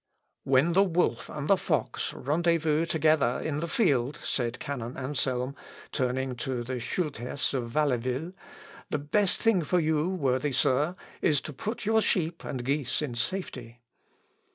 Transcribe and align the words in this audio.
"When 0.45 0.73
the 0.73 0.81
wolf 0.81 1.29
and 1.29 1.47
the 1.47 1.55
fox 1.55 2.11
rendezvous 2.11 2.87
together 2.87 3.39
in 3.45 3.59
the 3.59 3.67
field," 3.67 4.19
said 4.23 4.59
canon 4.59 4.97
Anselm, 4.97 5.55
turning 5.91 6.35
to 6.37 6.63
the 6.63 6.79
Schulthess 6.79 7.53
of 7.53 7.71
Walleville, 7.75 8.33
"the 8.89 8.97
best 8.97 9.37
thing 9.39 9.61
for 9.61 9.79
you, 9.79 10.09
worthy 10.09 10.53
Sir, 10.53 10.95
is 11.21 11.39
to 11.41 11.53
put 11.53 11.85
your 11.85 12.01
sheep 12.01 12.43
and 12.43 12.63
geese 12.65 13.03
in 13.03 13.13
safety." 13.13 13.81